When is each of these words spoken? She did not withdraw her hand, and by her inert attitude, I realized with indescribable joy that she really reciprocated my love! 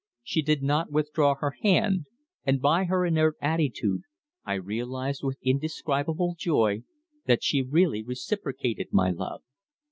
She 0.23 0.41
did 0.41 0.63
not 0.63 0.91
withdraw 0.91 1.35
her 1.35 1.51
hand, 1.61 2.07
and 2.43 2.59
by 2.59 2.85
her 2.85 3.05
inert 3.05 3.37
attitude, 3.39 4.01
I 4.43 4.55
realized 4.55 5.23
with 5.23 5.37
indescribable 5.43 6.33
joy 6.39 6.81
that 7.27 7.43
she 7.43 7.61
really 7.61 8.01
reciprocated 8.01 8.87
my 8.91 9.11
love! 9.11 9.43